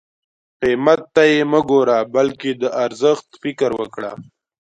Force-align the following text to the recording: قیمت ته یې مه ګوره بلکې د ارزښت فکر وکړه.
قیمت 0.61 1.01
ته 1.15 1.21
یې 1.31 1.39
مه 1.51 1.61
ګوره 1.69 1.97
بلکې 2.15 2.51
د 2.61 2.63
ارزښت 2.83 3.27
فکر 3.41 3.69
وکړه. 3.79 4.11